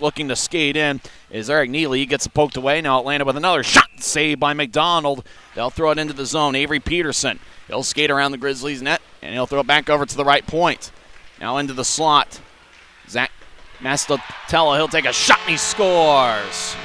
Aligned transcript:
looking 0.00 0.28
to 0.28 0.36
skate 0.36 0.76
in 0.76 1.00
is 1.28 1.50
Eric 1.50 1.70
Neely. 1.70 1.98
He 1.98 2.06
gets 2.06 2.28
poked 2.28 2.56
away. 2.56 2.80
Now 2.80 3.00
Atlanta 3.00 3.24
with 3.24 3.36
another 3.36 3.64
shot 3.64 3.88
saved 3.98 4.38
by 4.38 4.52
McDonald. 4.52 5.26
They'll 5.56 5.70
throw 5.70 5.90
it 5.90 5.98
into 5.98 6.14
the 6.14 6.24
zone. 6.24 6.54
Avery 6.54 6.78
Peterson. 6.78 7.40
He'll 7.66 7.82
skate 7.82 8.08
around 8.08 8.30
the 8.30 8.38
Grizzlies 8.38 8.80
net 8.80 9.02
and 9.22 9.34
he'll 9.34 9.48
throw 9.48 9.58
it 9.58 9.66
back 9.66 9.90
over 9.90 10.06
to 10.06 10.16
the 10.16 10.24
right 10.24 10.46
point. 10.46 10.92
Now 11.40 11.56
into 11.56 11.72
the 11.72 11.84
slot. 11.84 12.40
Zach 13.08 13.32
Malatesta. 13.80 14.76
He'll 14.76 14.86
take 14.86 15.04
a 15.04 15.12
shot 15.12 15.40
and 15.40 15.50
he 15.50 15.56
scores. 15.56 16.76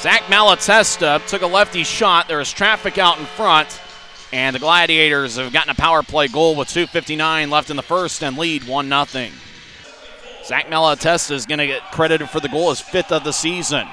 Zach 0.00 0.22
Malatesta 0.22 1.24
took 1.28 1.42
a 1.42 1.46
lefty 1.46 1.84
shot. 1.84 2.26
There 2.26 2.40
is 2.40 2.52
traffic 2.52 2.98
out 2.98 3.20
in 3.20 3.26
front. 3.26 3.80
And 4.32 4.56
the 4.56 4.60
Gladiators 4.60 5.36
have 5.36 5.52
gotten 5.52 5.70
a 5.70 5.74
power 5.76 6.02
play 6.02 6.26
goal 6.26 6.56
with 6.56 6.66
2.59 6.66 7.48
left 7.48 7.70
in 7.70 7.76
the 7.76 7.82
first 7.84 8.24
and 8.24 8.36
lead 8.36 8.64
1 8.66 9.06
0. 9.06 9.28
Zach 10.50 10.66
Malatesta 10.66 11.30
is 11.30 11.46
going 11.46 11.60
to 11.60 11.66
get 11.68 11.80
credited 11.92 12.28
for 12.28 12.40
the 12.40 12.48
goal, 12.48 12.70
his 12.70 12.80
fifth 12.80 13.12
of 13.12 13.22
the 13.22 13.32
season. 13.32 13.86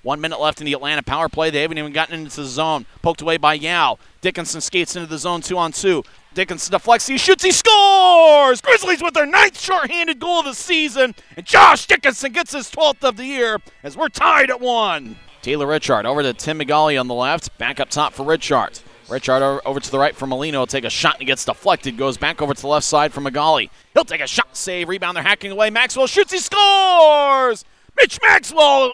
One 0.00 0.18
minute 0.18 0.40
left 0.40 0.58
in 0.58 0.64
the 0.64 0.72
Atlanta 0.72 1.02
power 1.02 1.28
play. 1.28 1.50
They 1.50 1.60
haven't 1.60 1.76
even 1.76 1.92
gotten 1.92 2.18
into 2.18 2.36
the 2.36 2.46
zone. 2.46 2.86
Poked 3.02 3.20
away 3.20 3.36
by 3.36 3.52
Yao. 3.52 3.98
Dickinson 4.22 4.62
skates 4.62 4.96
into 4.96 5.06
the 5.06 5.18
zone 5.18 5.42
two 5.42 5.58
on 5.58 5.72
two. 5.72 6.02
Dickinson 6.32 6.72
deflects. 6.72 7.06
He 7.06 7.18
shoots. 7.18 7.44
He 7.44 7.52
scores. 7.52 8.62
Grizzlies 8.62 9.02
with 9.02 9.12
their 9.12 9.26
ninth 9.26 9.60
shorthanded 9.60 10.18
goal 10.18 10.38
of 10.38 10.46
the 10.46 10.54
season. 10.54 11.14
And 11.36 11.44
Josh 11.44 11.86
Dickinson 11.86 12.32
gets 12.32 12.52
his 12.52 12.70
12th 12.70 13.04
of 13.06 13.18
the 13.18 13.26
year 13.26 13.58
as 13.82 13.94
we're 13.94 14.08
tied 14.08 14.48
at 14.48 14.58
one. 14.58 15.16
Taylor 15.42 15.66
Richart 15.66 16.06
over 16.06 16.22
to 16.22 16.32
Tim 16.32 16.60
McGauley 16.60 16.98
on 16.98 17.08
the 17.08 17.14
left. 17.14 17.58
Back 17.58 17.78
up 17.78 17.90
top 17.90 18.14
for 18.14 18.24
Richart. 18.24 18.80
Richart 19.10 19.60
over 19.66 19.80
to 19.80 19.90
the 19.90 19.98
right 19.98 20.14
for 20.14 20.26
Molino. 20.26 20.64
Take 20.66 20.84
a 20.84 20.90
shot 20.90 21.18
and 21.18 21.26
gets 21.26 21.44
deflected. 21.44 21.96
Goes 21.96 22.16
back 22.16 22.40
over 22.40 22.54
to 22.54 22.60
the 22.60 22.68
left 22.68 22.86
side 22.86 23.12
for 23.12 23.20
McGauley. 23.20 23.68
He'll 23.92 24.04
take 24.04 24.20
a 24.20 24.26
shot, 24.26 24.56
save, 24.56 24.88
rebound. 24.88 25.16
They're 25.16 25.24
hacking 25.24 25.50
away. 25.50 25.68
Maxwell 25.70 26.06
shoots. 26.06 26.32
He 26.32 26.38
scores. 26.38 27.64
Mitch 28.00 28.20
Maxwell 28.22 28.92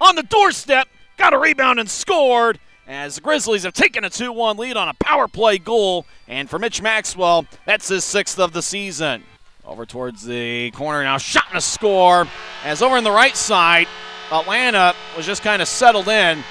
on 0.00 0.16
the 0.16 0.22
doorstep. 0.22 0.86
Got 1.16 1.32
a 1.32 1.38
rebound 1.38 1.80
and 1.80 1.88
scored 1.88 2.58
as 2.86 3.14
the 3.14 3.22
Grizzlies 3.22 3.62
have 3.62 3.72
taken 3.72 4.04
a 4.04 4.10
2 4.10 4.30
1 4.32 4.58
lead 4.58 4.76
on 4.76 4.88
a 4.88 4.94
power 4.94 5.28
play 5.28 5.58
goal. 5.58 6.04
And 6.28 6.50
for 6.50 6.58
Mitch 6.58 6.82
Maxwell, 6.82 7.46
that's 7.64 7.88
his 7.88 8.04
sixth 8.04 8.38
of 8.38 8.52
the 8.52 8.62
season. 8.62 9.24
Over 9.64 9.86
towards 9.86 10.24
the 10.24 10.72
corner 10.72 11.02
now. 11.02 11.16
Shot 11.16 11.44
and 11.48 11.56
a 11.56 11.62
score. 11.62 12.26
As 12.64 12.82
over 12.82 12.96
on 12.96 13.04
the 13.04 13.10
right 13.10 13.36
side, 13.36 13.88
Atlanta 14.30 14.94
was 15.16 15.24
just 15.24 15.42
kind 15.42 15.62
of 15.62 15.68
settled 15.68 16.08
in 16.08 16.44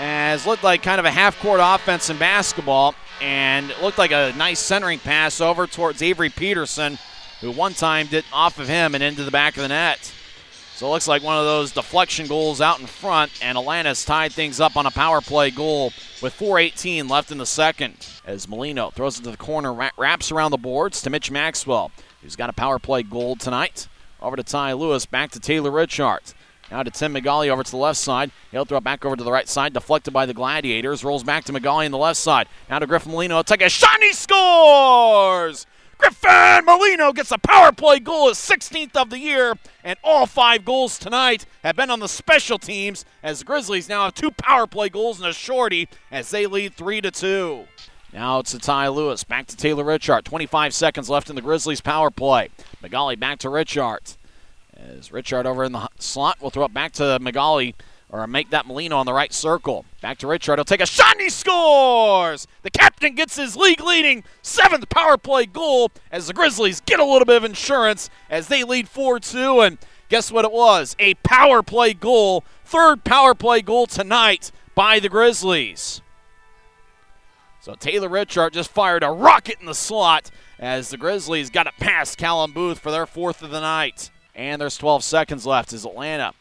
as 0.00 0.46
looked 0.46 0.64
like 0.64 0.82
kind 0.82 0.98
of 0.98 1.04
a 1.04 1.10
half 1.10 1.38
court 1.40 1.60
offense 1.62 2.08
in 2.08 2.16
basketball, 2.16 2.94
and 3.20 3.70
it 3.70 3.82
looked 3.82 3.98
like 3.98 4.12
a 4.12 4.32
nice 4.34 4.58
centering 4.58 4.98
pass 4.98 5.42
over 5.42 5.66
towards 5.66 6.00
Avery 6.00 6.30
Peterson, 6.30 6.98
who 7.42 7.50
one 7.50 7.74
time 7.74 8.06
did 8.06 8.24
off 8.32 8.58
of 8.58 8.66
him 8.66 8.94
and 8.94 9.04
into 9.04 9.24
the 9.24 9.30
back 9.30 9.56
of 9.56 9.62
the 9.62 9.68
net. 9.68 10.10
So 10.74 10.86
it 10.86 10.90
looks 10.90 11.06
like 11.06 11.22
one 11.22 11.36
of 11.36 11.44
those 11.44 11.72
deflection 11.72 12.26
goals 12.26 12.62
out 12.62 12.80
in 12.80 12.86
front, 12.86 13.30
and 13.42 13.58
Atlanta's 13.58 14.02
tied 14.02 14.32
things 14.32 14.58
up 14.58 14.74
on 14.74 14.86
a 14.86 14.90
power 14.90 15.20
play 15.20 15.50
goal 15.50 15.92
with 16.22 16.34
4.18 16.38 17.10
left 17.10 17.30
in 17.30 17.36
the 17.36 17.44
second. 17.44 18.08
As 18.24 18.48
Molino 18.48 18.88
throws 18.88 19.18
it 19.18 19.24
to 19.24 19.30
the 19.30 19.36
corner, 19.36 19.90
wraps 19.98 20.32
around 20.32 20.52
the 20.52 20.56
boards 20.56 21.02
to 21.02 21.10
Mitch 21.10 21.30
Maxwell, 21.30 21.92
who's 22.22 22.36
got 22.36 22.48
a 22.48 22.54
power 22.54 22.78
play 22.78 23.02
goal 23.02 23.36
tonight. 23.36 23.86
Over 24.22 24.36
to 24.36 24.42
Ty 24.42 24.72
Lewis, 24.72 25.04
back 25.04 25.30
to 25.32 25.40
Taylor 25.40 25.70
Richards. 25.70 26.34
Now 26.70 26.82
to 26.82 26.90
Tim 26.90 27.14
McGauley 27.14 27.48
over 27.48 27.64
to 27.64 27.70
the 27.70 27.76
left 27.76 27.98
side. 27.98 28.30
He'll 28.50 28.64
throw 28.64 28.78
it 28.78 28.84
back 28.84 29.04
over 29.04 29.16
to 29.16 29.24
the 29.24 29.32
right 29.32 29.48
side, 29.48 29.72
deflected 29.72 30.14
by 30.14 30.26
the 30.26 30.34
Gladiators. 30.34 31.02
Rolls 31.02 31.24
back 31.24 31.44
to 31.44 31.52
McGauley 31.52 31.86
on 31.86 31.90
the 31.90 31.98
left 31.98 32.18
side. 32.18 32.48
Now 32.68 32.78
to 32.78 32.86
Griffin 32.86 33.12
Molino. 33.12 33.36
He'll 33.36 33.44
take 33.44 33.62
a 33.62 33.68
shot 33.68 34.00
he 34.00 34.12
scores! 34.12 35.66
Griffin 35.98 36.64
Molino 36.64 37.12
gets 37.12 37.30
a 37.30 37.36
power 37.38 37.72
play 37.72 37.98
goal, 37.98 38.28
his 38.28 38.38
16th 38.38 38.96
of 38.96 39.10
the 39.10 39.18
year, 39.18 39.54
and 39.84 39.98
all 40.02 40.24
five 40.24 40.64
goals 40.64 40.98
tonight 40.98 41.44
have 41.62 41.76
been 41.76 41.90
on 41.90 42.00
the 42.00 42.08
special 42.08 42.58
teams 42.58 43.04
as 43.22 43.40
the 43.40 43.44
Grizzlies 43.44 43.88
now 43.88 44.04
have 44.04 44.14
two 44.14 44.30
power 44.30 44.66
play 44.66 44.88
goals 44.88 45.20
and 45.20 45.28
a 45.28 45.32
shorty 45.34 45.88
as 46.10 46.30
they 46.30 46.46
lead 46.46 46.74
3 46.74 47.02
to 47.02 47.10
2. 47.10 47.66
Now 48.14 48.38
it's 48.38 48.52
to 48.52 48.58
Ty 48.58 48.88
Lewis. 48.88 49.24
Back 49.24 49.46
to 49.48 49.56
Taylor 49.56 49.84
Richart. 49.84 50.24
25 50.24 50.74
seconds 50.74 51.10
left 51.10 51.28
in 51.28 51.36
the 51.36 51.42
Grizzlies' 51.42 51.80
power 51.80 52.10
play. 52.10 52.48
McGauley 52.82 53.18
back 53.18 53.38
to 53.40 53.48
Richart. 53.48 54.16
As 54.88 55.10
Richart 55.10 55.44
over 55.44 55.64
in 55.64 55.72
the 55.72 55.88
slot 55.98 56.40
will 56.40 56.50
throw 56.50 56.64
it 56.64 56.74
back 56.74 56.92
to 56.92 57.02
McGauley 57.20 57.74
or 58.08 58.26
make 58.26 58.50
that 58.50 58.66
Molino 58.66 58.96
on 58.96 59.06
the 59.06 59.12
right 59.12 59.32
circle. 59.32 59.84
Back 60.00 60.18
to 60.18 60.26
Richart. 60.26 60.56
He'll 60.56 60.64
take 60.64 60.80
a 60.80 60.86
shot 60.86 61.12
and 61.12 61.20
he 61.20 61.30
scores! 61.30 62.46
The 62.62 62.70
captain 62.70 63.14
gets 63.14 63.36
his 63.36 63.56
league 63.56 63.80
leading 63.80 64.24
seventh 64.42 64.88
power 64.88 65.16
play 65.16 65.46
goal 65.46 65.90
as 66.10 66.26
the 66.26 66.32
Grizzlies 66.32 66.80
get 66.80 66.98
a 66.98 67.04
little 67.04 67.26
bit 67.26 67.36
of 67.36 67.44
insurance 67.44 68.10
as 68.28 68.48
they 68.48 68.64
lead 68.64 68.88
4 68.88 69.20
2. 69.20 69.60
And 69.60 69.78
guess 70.08 70.32
what 70.32 70.44
it 70.44 70.52
was? 70.52 70.96
A 70.98 71.14
power 71.14 71.62
play 71.62 71.94
goal, 71.94 72.44
third 72.64 73.04
power 73.04 73.34
play 73.34 73.62
goal 73.62 73.86
tonight 73.86 74.50
by 74.74 74.98
the 74.98 75.08
Grizzlies. 75.08 76.02
So 77.60 77.74
Taylor 77.74 78.08
Richart 78.08 78.52
just 78.52 78.70
fired 78.70 79.02
a 79.02 79.10
rocket 79.10 79.60
in 79.60 79.66
the 79.66 79.74
slot 79.74 80.30
as 80.58 80.88
the 80.88 80.96
Grizzlies 80.96 81.50
got 81.50 81.66
it 81.66 81.74
past 81.78 82.16
Callum 82.16 82.52
Booth 82.52 82.78
for 82.78 82.90
their 82.90 83.06
fourth 83.06 83.42
of 83.42 83.50
the 83.50 83.60
night. 83.60 84.10
And 84.40 84.58
there's 84.58 84.78
12 84.78 85.04
seconds 85.04 85.44
left 85.44 85.70
as 85.74 85.84
Atlanta 85.84 86.32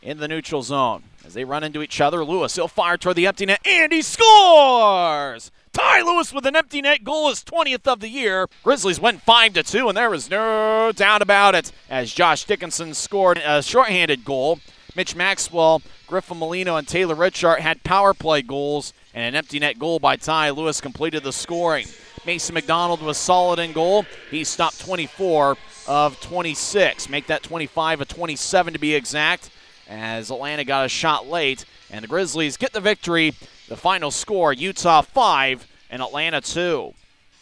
in 0.00 0.16
the 0.16 0.26
neutral 0.26 0.62
zone. 0.62 1.02
As 1.22 1.34
they 1.34 1.44
run 1.44 1.62
into 1.62 1.82
each 1.82 2.00
other, 2.00 2.24
Lewis, 2.24 2.54
he'll 2.54 2.66
fire 2.66 2.96
toward 2.96 3.16
the 3.16 3.26
empty 3.26 3.44
net, 3.44 3.60
and 3.66 3.92
he 3.92 4.00
scores! 4.00 5.50
Ty 5.74 6.00
Lewis 6.00 6.32
with 6.32 6.46
an 6.46 6.56
empty 6.56 6.80
net 6.80 7.04
goal, 7.04 7.28
is 7.28 7.44
20th 7.44 7.86
of 7.86 8.00
the 8.00 8.08
year. 8.08 8.48
Grizzlies 8.64 8.98
went 8.98 9.20
5 9.20 9.52
to 9.52 9.62
2, 9.62 9.86
and 9.86 9.98
there 9.98 10.08
was 10.08 10.30
no 10.30 10.92
doubt 10.96 11.20
about 11.20 11.54
it 11.54 11.72
as 11.90 12.14
Josh 12.14 12.44
Dickinson 12.44 12.94
scored 12.94 13.36
a 13.36 13.62
shorthanded 13.62 14.24
goal. 14.24 14.58
Mitch 14.96 15.14
Maxwell, 15.14 15.82
Griffin 16.06 16.38
Molino, 16.38 16.76
and 16.76 16.88
Taylor 16.88 17.14
Richart 17.14 17.58
had 17.58 17.84
power 17.84 18.14
play 18.14 18.40
goals, 18.40 18.94
and 19.12 19.26
an 19.26 19.34
empty 19.34 19.58
net 19.58 19.78
goal 19.78 19.98
by 19.98 20.16
Ty 20.16 20.50
Lewis 20.50 20.80
completed 20.80 21.22
the 21.22 21.34
scoring. 21.34 21.86
Mason 22.24 22.54
McDonald 22.54 23.02
was 23.02 23.18
solid 23.18 23.58
in 23.58 23.72
goal. 23.72 24.06
He 24.30 24.44
stopped 24.44 24.80
24 24.80 25.56
of 25.88 26.20
26. 26.20 27.08
Make 27.08 27.26
that 27.26 27.42
25 27.42 28.02
of 28.02 28.08
27 28.08 28.74
to 28.74 28.78
be 28.78 28.94
exact, 28.94 29.50
as 29.88 30.30
Atlanta 30.30 30.64
got 30.64 30.86
a 30.86 30.88
shot 30.88 31.26
late, 31.26 31.64
and 31.90 32.04
the 32.04 32.08
Grizzlies 32.08 32.56
get 32.56 32.72
the 32.72 32.80
victory. 32.80 33.34
The 33.68 33.76
final 33.76 34.10
score 34.10 34.52
Utah 34.52 35.02
5 35.02 35.66
and 35.90 36.00
Atlanta 36.00 36.40
2. 36.40 36.94